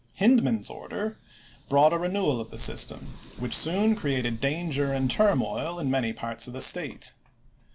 Hindman's 0.15 0.67
order 0.67 1.19
brought 1.69 1.93
a 1.93 1.97
renewal 1.99 2.39
of 2.41 2.49
the 2.49 2.57
system, 2.57 3.01
which 3.37 3.53
soon 3.55 3.95
created 3.95 4.41
danger 4.41 4.91
and 4.91 5.11
turmoil 5.11 5.77
in 5.77 5.91
many 5.91 6.11
parts 6.11 6.47
of 6.47 6.53
the 6.53 6.61
State. 6.61 7.13